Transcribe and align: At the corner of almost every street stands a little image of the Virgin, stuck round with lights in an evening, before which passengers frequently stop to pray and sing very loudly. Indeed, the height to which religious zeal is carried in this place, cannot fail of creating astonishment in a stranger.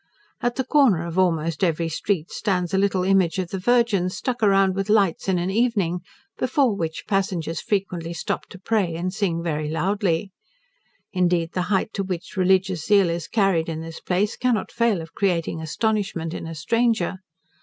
At 0.41 0.55
the 0.55 0.63
corner 0.63 1.05
of 1.05 1.19
almost 1.19 1.63
every 1.63 1.87
street 1.87 2.31
stands 2.31 2.73
a 2.73 2.77
little 2.79 3.03
image 3.03 3.37
of 3.37 3.49
the 3.49 3.59
Virgin, 3.59 4.09
stuck 4.09 4.41
round 4.41 4.73
with 4.73 4.89
lights 4.89 5.29
in 5.29 5.37
an 5.37 5.51
evening, 5.51 5.99
before 6.39 6.75
which 6.75 7.05
passengers 7.07 7.61
frequently 7.61 8.11
stop 8.11 8.47
to 8.47 8.57
pray 8.57 8.95
and 8.95 9.13
sing 9.13 9.43
very 9.43 9.69
loudly. 9.69 10.31
Indeed, 11.13 11.51
the 11.53 11.61
height 11.69 11.93
to 11.93 12.03
which 12.03 12.35
religious 12.35 12.83
zeal 12.83 13.11
is 13.11 13.27
carried 13.27 13.69
in 13.69 13.81
this 13.81 13.99
place, 13.99 14.35
cannot 14.35 14.71
fail 14.71 15.01
of 15.03 15.13
creating 15.13 15.61
astonishment 15.61 16.33
in 16.33 16.47
a 16.47 16.55
stranger. 16.55 17.17